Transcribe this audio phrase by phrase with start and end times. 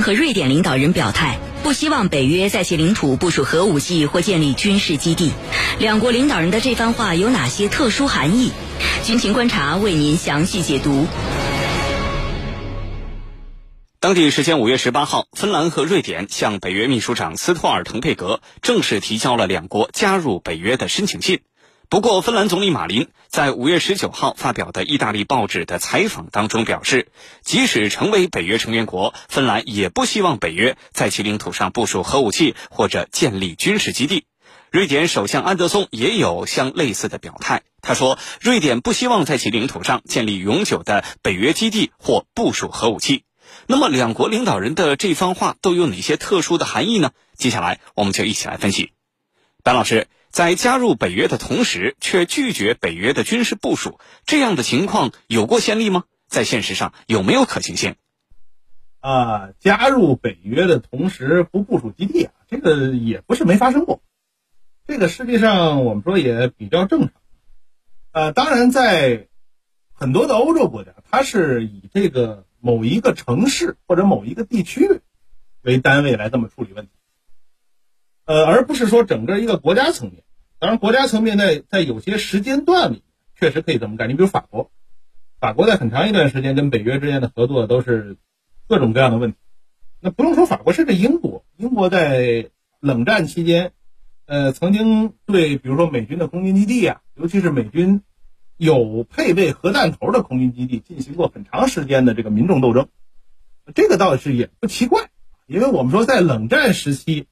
[0.00, 5.32] 和瑞典领导人表态，不希望北约在其领土部署核武器或建立军事基地。
[5.78, 8.52] 两国领导人的这番话有哪些特殊含义？
[9.04, 11.06] 军情观察为您详细解读。
[14.00, 21.40] 当地时间五月十八号，芬兰和瑞典向北约秘书长斯托尔滕贝格正式提交了两国加入北约的申请信。
[21.92, 27.08] 不过，芬兰总理马林在五月十九号发表的意大利报纸的采访当中表示，
[27.42, 34.24] 即使成为北约成员国，芬兰也不希望北约在其领土上部署核武器或者建立军事基地。
[34.70, 43.24] 瑞典首相安德松也有相类似的表态，他说，瑞典不希望在其领土上建立永久的北约基地或部署核武器。
[43.66, 47.10] 那么，两国领导人的这番话都有哪些特殊的含义呢？
[47.36, 48.92] 接下来，我们就一起来分析。
[49.62, 56.04] 白老师，在加入北约的同时，却拒绝北约的军事部署，这样的情况有过先例吗？
[56.26, 57.94] 在现实上有没有可行性？
[58.98, 64.00] 啊，加入北约的同时不部署基地啊，这个也不是没发生过。
[64.86, 67.12] 这个实际上我们说也比较正常。
[68.10, 69.28] 呃，当然，在
[69.92, 72.44] 很多的欧洲国家，它是以这个。
[72.64, 75.00] 某一个城市或者某一个地区
[75.62, 76.92] 为单位来这么处理问题，
[78.24, 80.22] 呃，而不是说整个一个国家层面。
[80.58, 83.02] 当然，国家层面在在有些时间段里
[83.38, 84.08] 确实可以这么干。
[84.08, 84.70] 你比如法国，
[85.40, 88.16] 法国在很长一段时间跟北约之间的合作都是
[88.68, 89.38] 各种各样的问题。
[90.00, 93.72] 那不用说法国，甚至英国，英国在冷战期间，
[94.26, 98.02] 呃，曾经对比如说美军的空军基地啊，尤其是美军。
[98.58, 102.86] 有配备核弹头的空军基地进行过很长时间的这个民众斗争，
[103.74, 105.10] 这个倒是也不奇怪，
[105.48, 107.26] 因为我们说在冷战时期，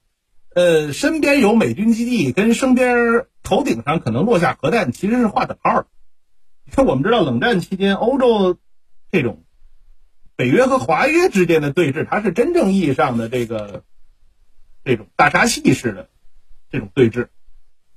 [0.53, 5.87] 呃，身边有美军基地跟身边头顶上可能落下核弹其实是划等号的。
[6.65, 8.57] 因为我们知道冷战期间欧洲
[9.11, 9.43] 这种
[10.35, 13.83] 北约和华约之间的对峙，它是真正意义上的这个
[14.83, 16.09] 这种大杀器式的
[16.69, 17.27] 这种对峙，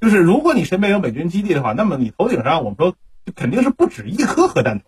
[0.01, 2.97] 就是如果你身边有美军基地的话，那么你头顶上我们说。
[3.27, 4.85] 就肯定是不止一颗核弹头，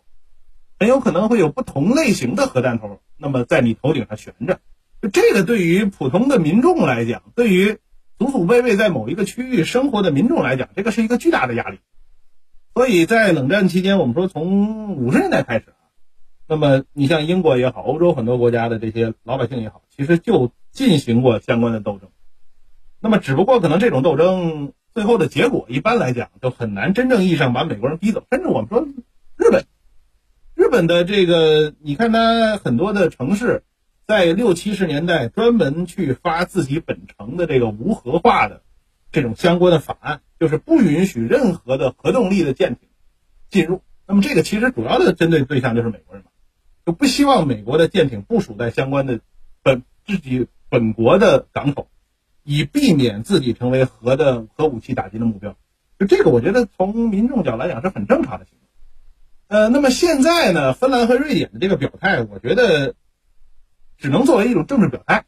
[0.79, 4.61] 很有可能会有不同类型的核弹头，那么在你头顶上悬着。
[5.03, 7.79] 就这个对于普通的民众来讲，对于
[8.19, 11.79] 祖祖辈辈在某一个区域生活的民众来讲，这个是一个巨大的压力。
[12.75, 15.93] 所以在冷战期间，我们说从五十年代开始啊，
[16.49, 22.11] 那么你像英国也好，欧洲很多国家的这些老百姓也好，其实就进行过相关的斗争。
[23.01, 24.73] 那么只不过可能这种斗争。
[24.97, 28.25] 最后的结果，一般来讲就很难真正意义上把美国人逼走。
[28.31, 28.89] 甚至我们说，
[29.37, 29.67] 日本，
[30.55, 33.63] 日本的这个，你看它很多的城市，
[34.07, 38.63] 在六七十年代专门去发自己本城的这个无核化的
[39.13, 42.89] 这种相关的法案，就是不允许任何的核动力的舰艇
[43.51, 43.83] 进入。
[44.07, 46.31] 那么这个其实主要的针对对象就是美国人嘛，
[46.85, 49.21] 就不希望美国的舰艇部署在相关的
[49.63, 51.89] 本自己本国的港口。
[52.49, 55.57] 以避免自己成为核的核武器打击的目标，
[55.99, 58.69] 就这个，我觉得从民众角来讲是很正常的行为。
[59.49, 62.95] 呃，那么现在呢，芬兰和瑞典的这个表态，我觉得
[63.99, 65.25] 只能作为一种政治表态，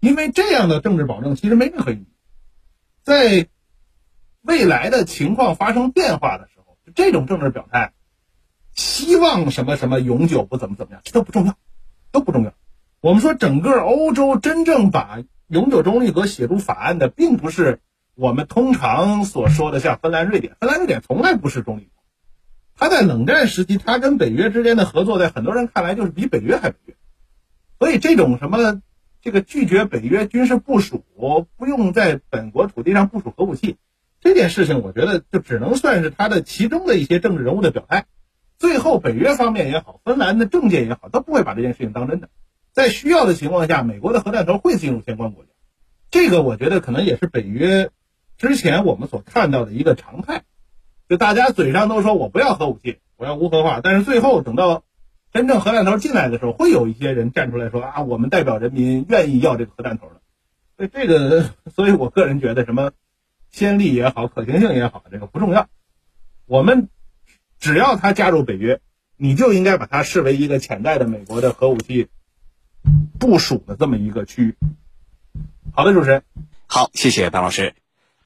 [0.00, 2.06] 因为这样的政治保证其实没任何意义。
[3.02, 3.48] 在
[4.42, 7.92] 未来的情况发生变化的时候，这种政治表态，
[8.74, 11.56] 希望什么什么永久不怎么怎么样，这都不重要，
[12.12, 12.52] 都不重要。
[13.00, 17.80] 我们说整个欧洲真正把永久中立和写入法案的，并不是
[18.14, 20.56] 我们通常所说的像芬兰、瑞典。
[20.60, 22.02] 芬兰、瑞典从来不是中立国。
[22.76, 26.94] 他在冷战时期，他跟北约之间的合作，在很多人看来就是比北约还北约。
[27.78, 28.82] 所以这种什么
[29.20, 31.04] 这个拒绝北约军事部署，
[31.56, 33.76] 不用在本国土地上部署核武器
[34.20, 38.06] 这件事情，我觉得就只能算是他的其中的一些政治人物的表态。
[38.58, 42.28] 最后，北约方面也好，芬兰的政界也好，都不会把这件事情当真的。
[42.72, 45.50] 在需要的情况下，美国的核弹头会进入相关国家，
[46.10, 47.90] 这个我觉得可能也是北约
[48.36, 50.42] 之前我们所看到的一个常态。
[51.08, 54.82] 就大家嘴上都说我不要核武器，我要无核化，但是最后等到
[55.32, 60.20] 真正核弹头进来的时候，会有一些人站出来说啊，我们代表人民愿意要这个核弹头的。
[60.76, 62.92] 所以这个， 所以我个人觉得什么
[63.50, 65.68] 先例也好，可行性也好，这个不重要。
[66.46, 66.88] 我们
[67.58, 68.80] 只要他加入北约，
[69.16, 72.08] 你就应该把它视为一个潜在的美国的核武器。
[73.18, 74.56] 部署的这么一个区域。
[75.72, 76.22] 好的，主持人，
[76.66, 77.74] 好，谢谢白老师。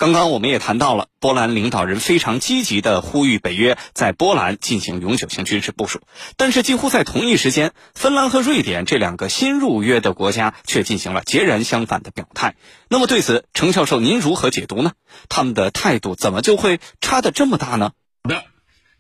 [0.02, 6.00] 刚刚我们也谈到了波兰领导人非常积极的呼吁北约在波兰进行永久性军事部署，
[6.37, 12.56] 但是几乎在同一时间，芬兰和瑞典这两个新入约的国家却进行了截然相反的表态。
[12.88, 14.90] 那么对此，程教授您如何解读呢？
[15.28, 17.93] 他们的态度怎么就会差的这么大呢？
[18.25, 18.43] 好的，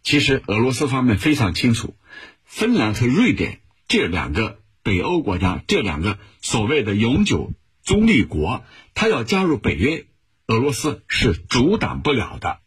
[0.04, 1.96] 其实俄罗斯方面非常清楚，
[2.44, 3.58] 芬兰和瑞典
[3.88, 4.60] 这两个。
[4.84, 7.50] 北欧国家这两个所谓的永久
[7.84, 8.64] 中立国，
[8.94, 10.06] 他要加入北约，
[10.46, 12.60] 俄罗斯是阻挡不了的。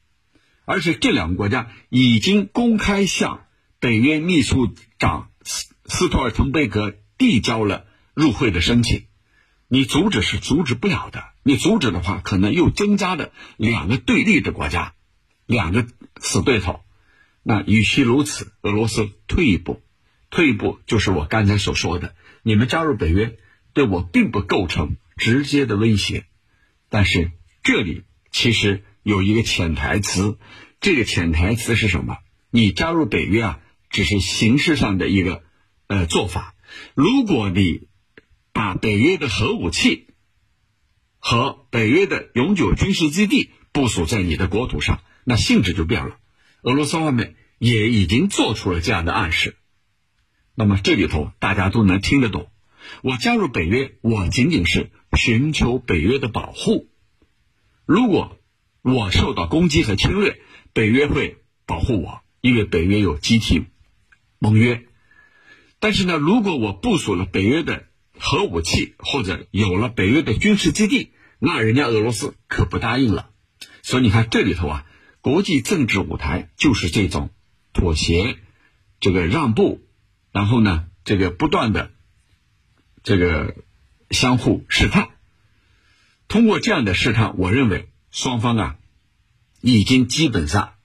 [0.66, 3.46] 而且这两个国家已经公开向
[3.80, 7.86] 北约秘书长斯斯托尔滕贝格递交了
[8.16, 9.06] 入会的申请，
[9.68, 11.24] 你阻止是阻止不了的。
[11.44, 14.96] 你阻止的话，可能又增加了两个对立的国家，
[15.46, 15.86] 两个
[16.20, 16.82] 死对头。
[17.44, 19.84] 那与其如此，俄罗斯退一步，
[20.32, 23.38] 退一步就是我刚才所说的，你们加入北约
[23.74, 26.26] 对我并不构成直接的威胁。
[26.90, 27.32] 但是
[27.66, 28.86] 这里其实。
[29.06, 30.40] 有一个潜台词，
[30.82, 32.18] 这个潜台词是什么？
[32.50, 33.60] 你加入北约啊，
[33.92, 35.44] 只是形式上的一个
[35.86, 36.56] 呃做法。
[36.96, 37.88] 如果你
[38.52, 40.08] 把北约的核武器
[41.20, 46.18] 和北约的永久军事基地部署在你的国土上，那性质就变了。
[46.64, 49.56] 俄罗斯方面也已经做出了这样的暗示。
[50.56, 52.50] 那么这里头大家都能听得懂。
[53.04, 56.90] 我加入北约，我仅仅是寻求北约的保护。
[57.86, 58.38] 如果
[58.82, 60.42] 我受到攻击和侵略，
[60.74, 63.66] 北约会保护我，因为北约有集体
[64.40, 64.86] 盟约。
[65.80, 67.88] 但是呢，如果我部署了北约的
[68.20, 73.30] 核武器，或者有了北约的军事基地，那人家俄罗斯可不答应了。
[73.84, 74.86] 所以你看这里头啊，
[75.22, 77.30] 国际政治舞台就是这种
[77.72, 78.38] 妥协、
[79.00, 79.82] 这个让步，
[80.32, 81.92] 然后呢，这个不断的
[83.04, 83.56] 这个
[84.10, 85.10] 相互试探。
[86.28, 87.90] 通过这样的试探，我认为。
[88.12, 88.78] 双方啊，
[89.60, 90.76] 已经基本上，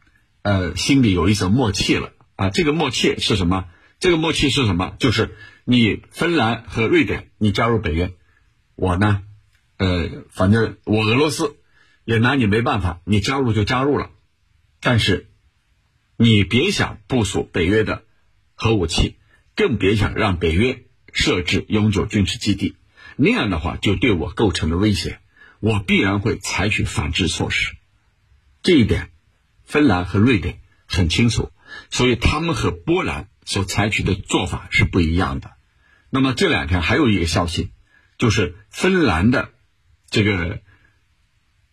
[0.43, 2.51] 呃，心里有一种默契了啊。
[2.51, 3.69] 这个默契是什么？
[4.01, 4.97] 这个默契是什么？
[4.99, 8.15] 就是你芬兰和瑞典，你加入北约，
[8.75, 9.23] 我呢，
[9.77, 11.55] 呃，反正我俄罗斯
[12.05, 14.11] 也拿你没办法，你加入就加入了。
[14.81, 15.31] 但是，
[16.17, 18.03] 你别想部署北约的
[18.57, 19.19] 核武器，
[19.55, 22.75] 更别想让北约设置永久军事基地，
[23.15, 25.20] 那样的话就对我构成了威胁。
[25.61, 27.77] 我必然会采取反制措施，
[28.63, 29.11] 这一点，
[29.63, 31.53] 芬兰和瑞典很清楚，
[31.91, 35.53] 所以他们和波兰所采取的做法是不一样的。
[36.09, 37.73] 那么这两天还有一个消息，
[38.17, 39.51] 就是芬兰的
[40.09, 40.61] 这个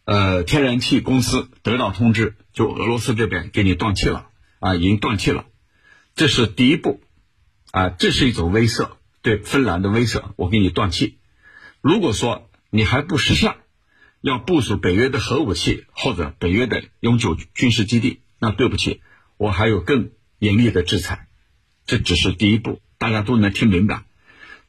[0.03, 4.27] 呃天然气公司得到通知，就俄罗斯这边给你断气了
[4.59, 5.45] 啊，已经断气了，
[6.13, 7.01] 这是第一步
[7.71, 11.19] 啊，这是一种威慑，对芬兰的威慑，我给你断气。
[11.79, 13.55] 如果说你还不识相。
[14.21, 19.01] 要部署北约的核武器或者北约的永久军事基地，那对不起，
[19.37, 20.09] 我还有更
[20.39, 21.27] 严厉的制裁。
[21.85, 24.03] 这只是第一步，大家都能听明白。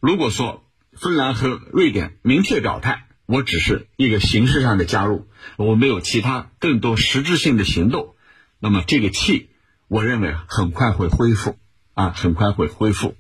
[0.01, 8.15] 如果说芬兰和瑞典明确表态，我只是一个形式上的加入，我没有其他更多实质性的行动，
[8.59, 9.49] 那么这个气，
[9.89, 11.59] 我认为很快会恢复
[11.95, 13.17] 啊，很快会恢复。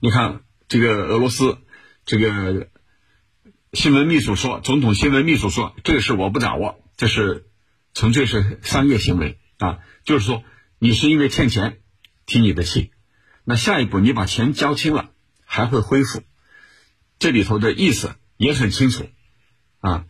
[0.00, 1.58] 你看这个俄罗斯，
[2.06, 2.68] 这个。
[3.74, 7.50] 新闻秘书说：“总统新闻秘书说，这个事我不掌握，这是
[7.92, 9.80] 纯粹是商业行为啊。
[10.04, 10.42] 就是说，
[10.78, 11.80] 你是因为欠钱
[12.24, 12.92] 提你的气，
[13.44, 15.10] 那下一步你把钱交清了，
[15.44, 16.22] 还会恢复。
[17.18, 19.06] 这里头的意思也很清楚
[19.80, 20.06] 啊，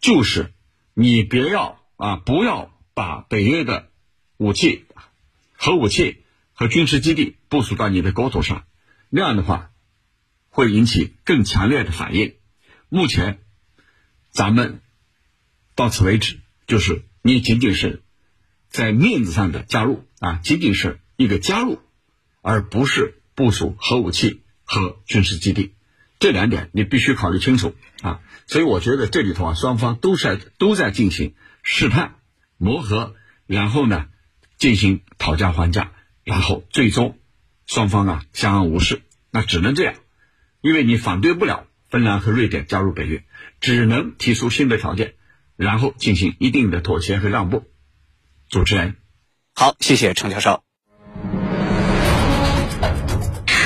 [0.00, 0.52] 就是
[0.92, 3.88] 你别要啊，不要把北约的
[4.36, 4.84] 武器、
[5.52, 6.24] 核武器
[6.54, 8.64] 和军事基地部署到你的国土上，
[9.10, 9.70] 那样的话
[10.48, 12.34] 会引起更强烈的反应。”
[12.88, 13.40] 目前，
[14.30, 14.80] 咱们
[15.74, 16.38] 到此为止，
[16.68, 18.02] 就是你仅仅是
[18.68, 21.80] 在面子上的加入啊，仅仅是一个加入，
[22.42, 25.74] 而不是部署核武器和军事基地，
[26.20, 28.20] 这两点你必须考虑清楚啊。
[28.46, 32.14] 所以我觉得这里头啊，双方都在都在进行试探、
[32.56, 33.16] 磨合，
[33.48, 34.06] 然后呢
[34.58, 37.18] 进行讨价还价，然后最终
[37.66, 39.02] 双方啊相安无事，
[39.32, 39.96] 那只能这样，
[40.60, 41.66] 因为你反对不了。
[41.96, 43.22] 芬兰和瑞典加入北约，
[43.58, 45.14] 只能提出新的条件，
[45.56, 47.64] 然后进行一定的妥协和让步。
[48.50, 48.96] 主持人，
[49.54, 50.62] 好，谢谢程教授。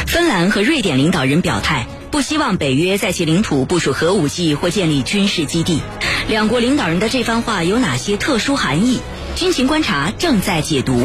[0.07, 5.81] 芬兰和瑞典领导人表态，不希望北约在其领土部署核武器或建立军事基地。
[6.29, 9.01] 两国领导人的这番话有哪些特殊含义？
[9.35, 11.05] 军情观察正在解读。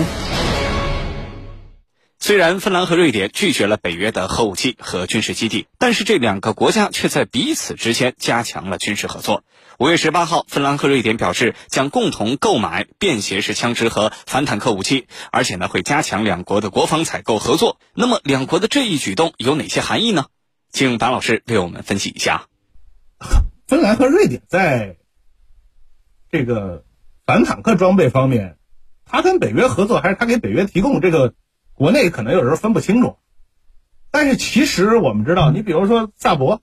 [2.26, 9.44] 虽然芬兰和瑞典拒绝了北约的核武器和军事基地，但是这两个国家却在彼此之间加强了军事合作。
[9.78, 17.78] 五月十八号，芬兰和瑞典表示将共同购买便携式枪支和反坦克武器，而且呢会加强两国的国防采购合作。
[17.94, 20.26] 那么，两国的这一举动有哪些含义呢？
[20.72, 22.48] 请白老师为我们分析一下。
[23.68, 24.98] 芬兰和瑞典在
[26.32, 26.86] 这个
[27.28, 28.58] 反坦克装备方面，
[29.06, 31.36] 他跟北约合作，还是他给北约提供这个？
[31.76, 33.18] 国内可能有时候分不清楚，
[34.10, 36.62] 但是其实我们知道，你比如说萨博，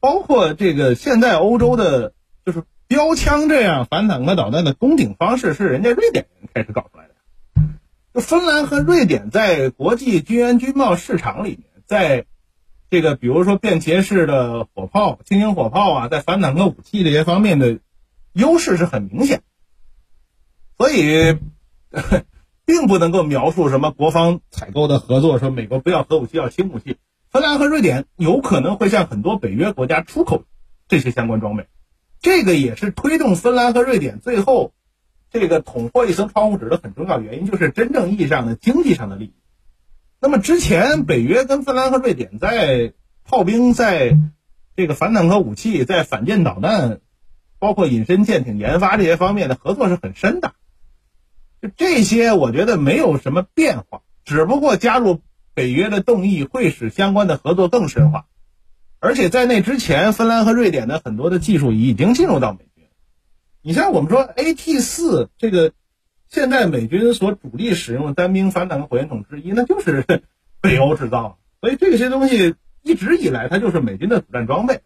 [0.00, 7.14] 包括这个现在欧洲的，就是标枪这样反坦克导弹的攻顶方式，是人家瑞典人开始搞出来的。
[8.14, 12.26] 就芬兰和瑞典在国际军援军贸市场里面，在
[12.90, 17.78] 这个比如说便携式的火炮、轻型火炮啊，在反坦克武器这些方面的
[18.32, 19.42] 优势是很明显，
[20.76, 21.38] 所以
[22.64, 26.96] 并不能够描述什么国防采购的合作，说美国不要核武器要轻武器。
[27.30, 30.44] 芬兰和瑞典有可能会向很多北约国家出口
[30.88, 31.66] 这些相关装备，
[32.20, 34.72] 这个也是推动芬兰和瑞典最后。
[35.34, 39.32] 这个捅破一层窗户纸的很重要原因，就是真正意义上的经济上的利益。
[40.20, 42.92] 那么之前北约跟芬兰和瑞典在
[43.24, 44.18] 炮兵、在
[44.76, 47.00] 这个反坦克武器、在反舰导弹，
[47.58, 50.52] 包括隐身舰艇研发这些方面的合作是很深的。
[51.62, 55.20] 就这些，我觉得没有什么变化，只不过加入
[55.54, 58.26] 北约的动议会使相关的合作更深化。
[58.98, 62.84] 而且在那之前，芬兰和瑞典的很多的技术已经进入到美军。
[63.62, 65.72] 你像我们说 AT 四这个，
[66.28, 70.04] 现在美军所主力使用的单兵反坦克火箭筒之一，那就是
[70.60, 74.80] 北欧制造，所以这些东西一直以来它就是美军的主战装备，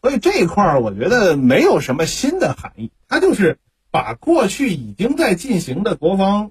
[0.00, 3.58] 所以这一块儿我觉得没有什么新的含义，它就是
[3.94, 6.50] 把过去已经在进行的国防、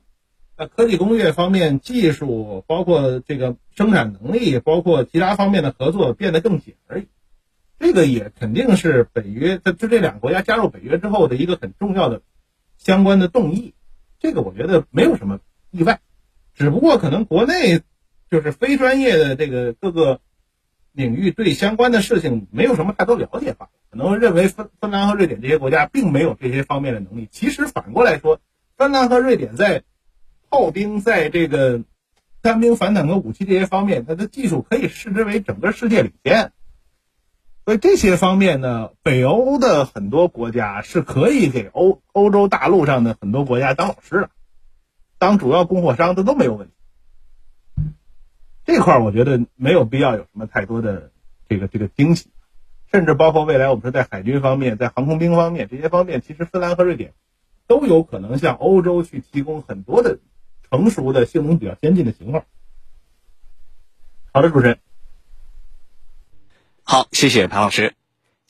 [0.55, 7.07] 呃科技工业方面技术，包括这个生产能力，包括其他方面的合作变得更紧而已。
[7.79, 12.21] 这个也肯定是北约，就这两个国家加入北约之后的一个很重要的
[12.77, 13.73] 相关的动议。
[14.21, 15.99] 这个我觉得没有什么意外，
[16.53, 17.81] 只不过可能国内
[18.31, 20.21] 就是非专业的这个各个
[20.93, 27.29] 领域对相关的事情没有什么太多了解吧，可能认为芬芬兰和瑞典这些国家并没有这些方面的能力。
[27.31, 28.41] 其实反过来说，
[28.75, 29.83] 芬兰和瑞典在
[30.49, 31.83] 炮兵在这个
[32.41, 36.53] 单兵反坦克武器这些方面，它的技术可以视之为整个世界领先。
[37.65, 44.31] 所以这些方面呢，北欧的很多国家是可以给欧欧洲大陆上的很多国家当老师的，
[45.19, 46.73] 当主要供货商，这都没有问题。
[48.65, 51.11] 这块儿我觉得没有必要有什么太多的
[51.47, 52.31] 这个这个惊喜，
[52.93, 57.13] 甚至包括未来我们说在海军方面，在航空兵方面这些方面，其实芬兰和瑞典
[57.65, 60.19] 都有可能向欧洲去提供很多的
[60.69, 62.45] 成熟的、性能比较先进的型号。
[64.31, 64.77] 好的，主持人。
[66.83, 67.95] 好，谢谢潘老师。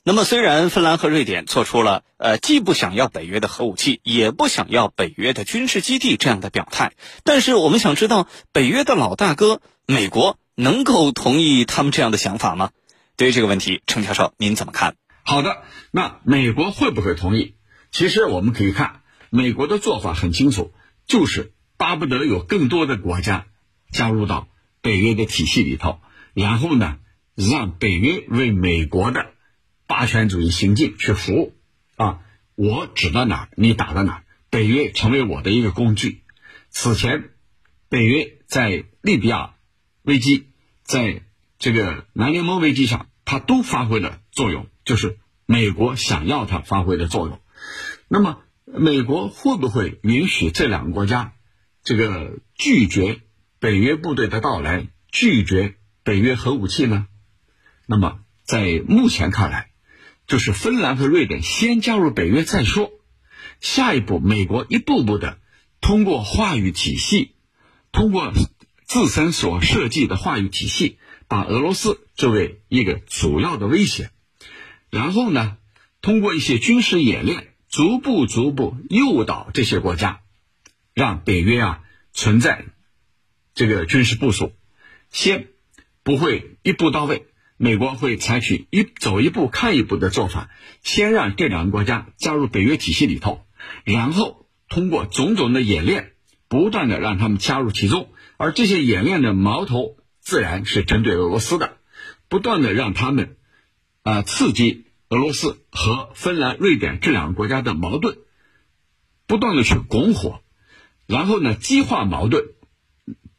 [0.02, 12.72] 那么，虽然芬兰和瑞典做出了呃既不想要北约的核武器，也不想要北约的军事基地这样的表态，但是我们想知道，北约的老大哥美国能够同意他们这样的想法吗？
[13.16, 14.96] 对于这个问题，程教授您怎么看？
[15.22, 17.54] 好的，那美国会不会同意？
[17.90, 20.72] 其实我们可以看，美国的做法很清楚，
[21.06, 23.46] 就是巴不得有更多的国家
[23.90, 24.48] 加入到
[24.80, 26.00] 北约的体系里头，
[26.34, 26.98] 然后呢？
[27.36, 29.32] 让北约为美国的
[29.88, 31.56] 霸权主义行径去服务，
[31.96, 32.20] 啊，
[32.54, 36.22] 我指到哪儿，你打到哪儿，北约成为我的一个工具。
[36.70, 37.30] 此前，
[37.88, 39.56] 北约在利比亚
[40.02, 40.46] 危机，
[40.84, 41.22] 在
[41.64, 47.40] 这个南联盟危机上，它都发挥了作用，就是美国想要它发挥的作用。
[48.06, 51.32] 那么，美国会不会允许这两个国家
[51.82, 53.22] 这个拒绝
[53.60, 57.06] 北约部队的到来，拒绝北约核武器呢？
[57.86, 59.70] 那么，在目前看来，
[60.26, 62.90] 就是芬兰和瑞典先加入北约再说。
[63.62, 65.38] 下一步，美国一步步的
[65.80, 67.36] 通过话语体系，
[67.90, 68.34] 通过
[68.84, 70.98] 自身所设计的话语体系，
[71.34, 74.10] 把俄罗斯作为一个主要的威胁。
[74.88, 75.56] 然后呢，
[76.00, 80.20] 通过一些军事演练，逐步逐步诱导这些国家，
[80.92, 81.80] 让北约啊
[82.12, 82.66] 存在
[83.52, 84.52] 这个军事部署，
[85.10, 85.48] 先
[86.04, 87.26] 不会一步到位。
[87.56, 90.50] 美国会采取一走一步看一步的做法，
[90.84, 93.44] 先让这两个国家加入北约体系里头，
[93.82, 96.12] 然后通过种种的演练，
[96.46, 101.76] 不断的让他们加入其中，而这些演练的矛头自然是针对俄罗斯的，
[102.28, 103.36] 不断的让他们，
[104.02, 108.16] 啊刺激俄罗斯和芬兰、瑞典这两个国家的矛盾，
[109.26, 110.40] 不断的去拱火，
[111.06, 112.42] 然后呢激化矛盾，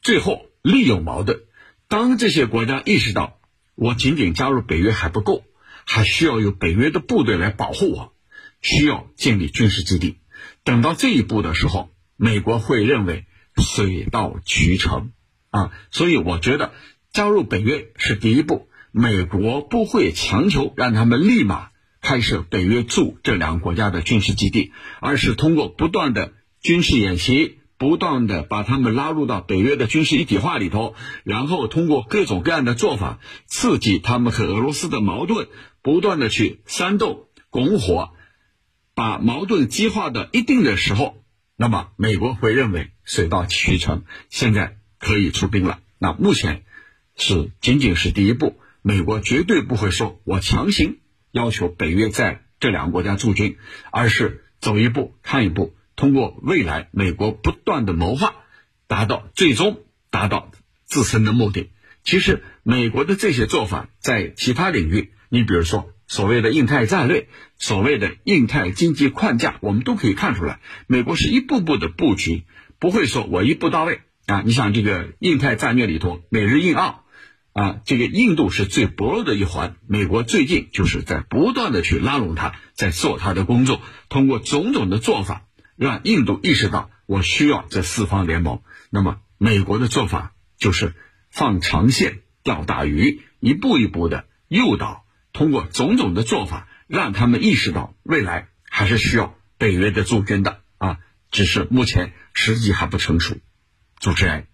[0.01, 1.41] 最后利用矛盾，
[1.89, 3.39] 当这些国家意识到。
[3.77, 5.43] 我仅仅加入北约还不够，
[5.85, 8.13] 还需要有北约的部队来保护我，
[8.61, 10.21] 需要建立军事基地。
[10.63, 13.25] 等到这一步的时候，美国会认为
[13.57, 15.11] 水到渠成
[15.55, 16.73] 啊，所以我觉得
[17.13, 18.67] 加入北约是第一步。
[18.91, 21.69] 美国不会强求让他们立马
[22.01, 24.71] 开设北约驻这两个国家的军事基地，
[25.01, 30.95] 而是通过不断的军事演习，不断的把他们拉入到北约的军事一体化里头，
[31.25, 35.47] 然后通过各种各样的做法刺激他们和俄罗斯的矛盾，
[35.81, 38.11] 不断的去煽动、拱火，
[38.93, 41.17] 把矛盾激化到一定的时候，
[41.57, 45.79] 那么美国会认为水到渠成，现在可以出兵了。
[45.99, 46.63] 那目前
[47.15, 50.97] 是仅仅是第一步，美国绝对不会说我强行
[51.31, 53.57] 要求北约在这两个国家驻军，
[53.91, 55.75] 而是走一步看一步。
[55.95, 58.33] 通过未来美国不断的谋划，
[58.87, 60.51] 达到最终达到
[60.85, 61.69] 自身的目的。
[62.03, 72.43] 其实美国的这些做法在其他领域，你比如说所谓的印太战略、所谓的印太经济框架，我们都可以看出来，美国是一步步的布局，
[72.79, 74.41] 不会说我一步到位啊。
[74.45, 77.03] 你想这个印太战略里头，美日印澳
[77.53, 85.43] 啊，这个印度是最薄弱的一环，美国最近就是在不断的去拉拢它，在做它的工作，通过种种的做法。
[85.77, 90.93] 让印度意识到我需要这四方联盟，那么美国的做法就是
[91.29, 95.03] 放长线钓大鱼，一步一步的诱导，
[95.33, 103.35] 通过种种的做法，让他们意识到未来还是需要北约的驻军的啊，只是目前时机还不成熟。
[104.01, 104.45] 主持人，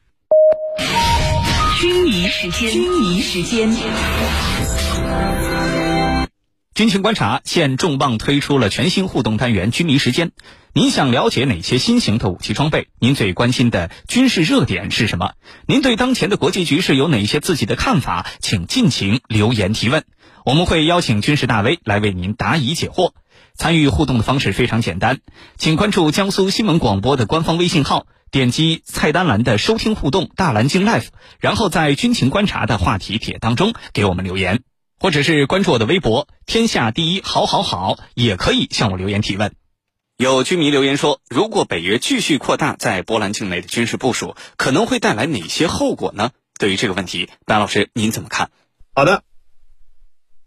[1.80, 3.70] 军迷时间，军迷时间。
[6.74, 10.32] 军情观察现重磅推出了全新互动单元“军迷时间”。
[10.74, 12.88] 您想了解哪些新型的武器装备？
[13.00, 15.34] 您最关心的军事热点是什么？
[15.68, 18.28] 您对当前的国际局势有哪些自己的看法？
[18.40, 20.06] 请尽情留言提问，
[20.46, 23.12] 我们会邀请军事大 V 来为您答疑解惑。
[23.56, 25.20] 参与互动的方式非常简单，
[25.58, 31.08] 请关注江苏新闻广播的官方微信号，点击菜单栏的“收听互动大蓝鲸 Live”，
[31.42, 34.64] 然后在“军情观察”的话题帖当中给我们留言。
[35.02, 39.54] 或者是关注我的微博“天下第一好好好”，也可以向我留言提问。
[40.16, 46.32] 有居民留言说，如果北约继续扩大在波兰境内的军事部署，可能会带来哪些后果呢？
[46.58, 48.50] 对于这个问题，白老师您怎么看？
[48.94, 49.24] 好的，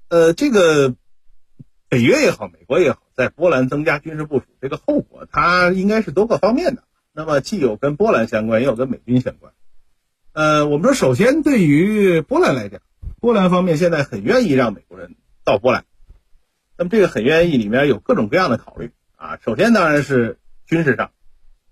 [0.08, 0.94] 呃，这个
[1.90, 6.84] 北约也好，美国也好，在波兰增加军事部署，这个后果它应该是多个方面的。
[7.14, 9.52] 那么既有跟波兰相关，也有跟美军相关。
[10.32, 12.80] 呃，我们说，首先对于波兰来讲。
[13.20, 15.86] 波兰方面现在很愿意让美国人到波兰，
[16.76, 19.38] 那么这个很愿意里面有各种各样的考虑啊。
[19.42, 21.10] 首先当然是军事上，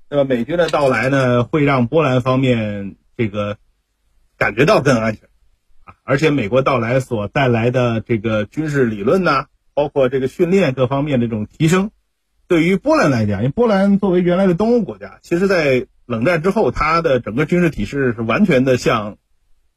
[0.08, 3.58] 那么美军的到来呢，会让波兰方面这个
[4.38, 5.28] 感觉到更安全
[5.84, 5.96] 啊。
[6.04, 11.90] 而且美国到来所带来的这个军事理论呐，包括这个训练各方面的这种提升，
[12.48, 19.18] 对于波兰来讲，因为波兰作为原来的东欧国家，其实在冷战之后，它的整个军事体制是完全的向。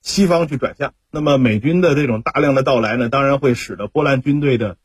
[0.01, 4.77] 西方去转向，那么美军的这种大量的到来呢，当然会使得波兰军队的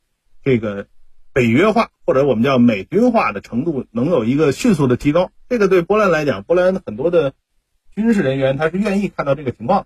[0.43, 0.87] 这个
[1.31, 5.29] 北约化或者我们叫美军化的程度能有一个迅速的提高。
[5.47, 7.33] 这个对波兰来讲，波兰很多的
[7.93, 9.85] 军事人员他是愿意看到这个情况，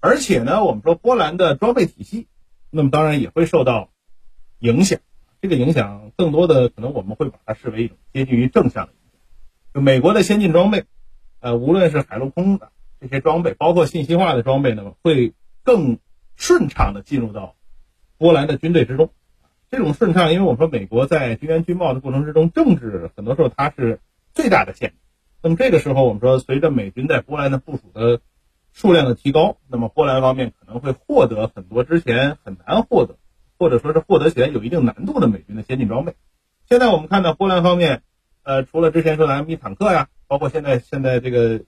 [0.00, 2.26] 而且呢，我们说波兰的装备体系，
[2.68, 3.88] 那么当然也会受到
[4.58, 5.00] 影响。
[5.40, 9.20] 这个影响更多的可能我们会把它视为一种接近于正向的影响。
[9.74, 10.84] 就美国的先进装备，
[11.40, 12.70] 呃，无论是海陆空的。
[13.00, 16.00] 这些装备，包括信息化的装备呢，会更
[16.34, 17.54] 顺畅的进入到
[18.16, 19.10] 波兰的军队之中。
[19.70, 24.00] 这种顺畅，因为我们说美国在军援军贸的过程之中，政治很多时候它是
[24.34, 24.96] 最大的限制。
[25.40, 28.20] 那么这个时候，我们说随着美军在波兰的部署的
[28.72, 33.16] 数量的提高，那么波兰方面可能会获得很多之前很难获得，
[33.58, 36.14] 或者说是获得起来有一定难度的美军的先进装备。
[36.68, 38.02] 现在我们看到波兰方面，
[38.42, 41.62] 呃，除了之前说的 M 一坦克呀，包括现在现在这个。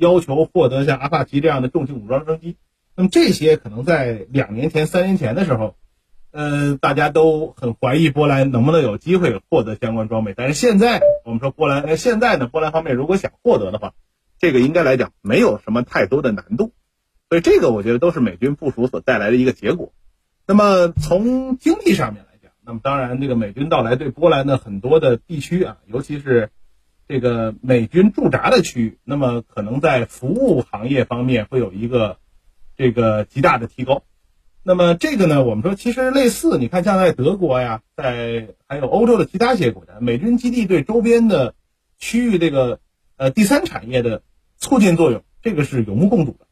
[0.00, 2.56] 要求获得像阿帕奇这样的重型武装直升机，
[2.96, 5.76] 那么这些可能在两年前、三年前的时候，
[6.30, 10.32] 呃，大家都很怀疑波兰能不能有机会获得相关装备。
[10.34, 13.92] 但是现在我们说波兰，现在呢，波兰方面如果想获得的话，
[14.38, 16.72] 这个应该来讲没有什么太多的难度。
[17.28, 19.92] 所以这个我觉得都是美军部署所带来的一个结果。
[20.50, 26.50] 那么从经济上面来讲，那么当然这个美军到来对波兰的很多的地区啊，尤其是。
[27.06, 32.18] 这个美军驻扎的区域，那么可能在服务行业方面会有一个
[32.76, 34.04] 这个极大的提高。
[34.62, 41.56] 那么这个呢，我们说其实类似，你看像在德国呀，在还有欧洲的其他一些国家，美军基地对周边的
[41.98, 42.78] 区域这个
[43.16, 44.22] 呃第三产业的
[44.56, 46.46] 促进作用，这个是有目共睹的。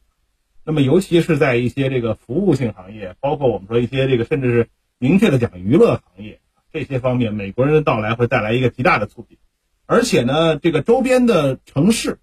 [0.69, 9.39] 那么尤其是在一些这个服务性行业，包括我们说一些这个甚至是明确的讲娱乐行业这些方面，美国人的到来会带来一个极大的促进。
[9.87, 12.19] 而且呢，这个周边的城市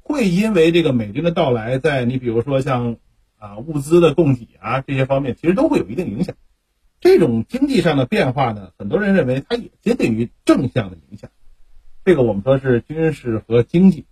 [0.00, 2.96] 会因为这个美军的到来，在你比如说像
[3.36, 6.34] 啊物资的供给啊这些方面，其实都会有一定影响。
[7.00, 11.28] 这种经济上的变化呢，很多人认为它也接近于正向的影响。
[12.02, 14.06] 这个我们说是军事和经济。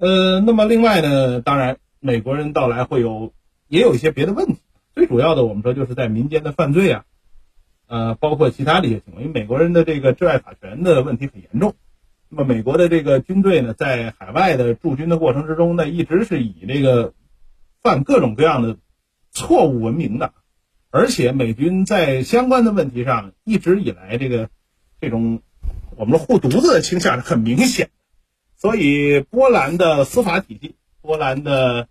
[0.00, 3.32] 呃，那么另外呢，当然美国人到来会有
[3.68, 4.58] 也有一些别的问题，
[4.94, 7.04] 最主要的我们说就是在民间的犯罪啊，
[7.86, 11.74] 呃，包括其他的一些情况，因为美国人的这个治外法权的问题很严重。
[12.30, 17.12] 那么美国的这个军队呢，在海外的驻军的过程之中呢，一直是以这个
[17.82, 18.78] 犯各种各样的
[19.30, 20.32] 错误闻名的，
[20.90, 24.48] 而且美军在相关的问题上一直以来这个
[25.00, 25.42] 这种
[25.96, 27.92] 我们说护犊子的倾向是很明显的。
[28.56, 31.88] 所以波兰的司法体系，波兰的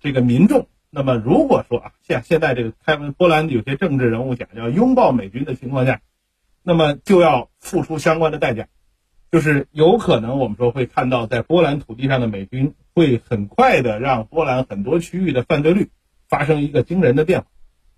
[0.00, 6.00] 这个民众，那么如果说啊，像现在这个开波兰有些政治人物讲要拥抱美军的情况下，
[6.62, 8.68] 那么就要付出相关的代价。
[9.30, 15.88] 就是有可能，我们说会看到在波兰土地上的美军会很快的让波兰很多区域的犯罪率
[16.28, 17.46] 发生一个惊人的变化。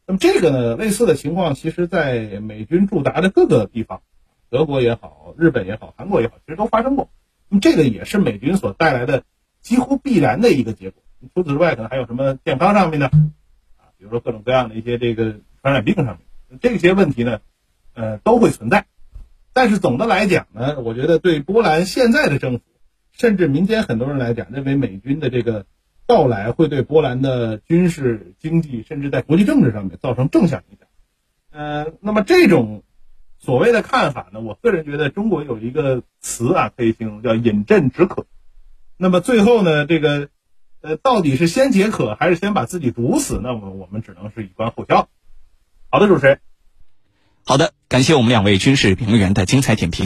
[0.06, 4.02] 那么这个呢，类似的情况，其实在美军驻达的各个地方，
[4.48, 7.10] 德国也好，日本也好，韩国也好，其实都发生过。
[7.48, 9.24] 那么这个也是美军所带来的
[9.64, 11.02] 几乎必然的一个结果。
[11.34, 16.18] 除此之外，可能还有什么健康上面的啊，比如说各种各样的一些这个传染病上面
[16.60, 17.40] 这些问题呢，
[17.94, 18.84] 呃，都会存在。
[19.54, 22.64] 但是总的来讲呢，我觉得对波兰现在的政府，
[23.12, 25.64] 甚至民间很多人来讲，认为美军的这个
[26.06, 30.86] 到来会对波兰的军事、经济，甚至在国际政治上面造成正向影响。
[31.52, 32.82] 呃，那么这种
[33.38, 38.26] 所谓的看法呢，我个人觉得中国有一个词啊，可以形容叫饮鸩止渴。
[38.96, 40.28] 那么最后呢，这个
[40.80, 43.40] 呃，到底是先解渴还是先把自己毒死？
[43.42, 45.08] 那么我们只能是以观后效。
[45.90, 46.40] 好的，主持人。
[47.46, 50.02] 好的，感谢我们两位军事评论员的精彩点评。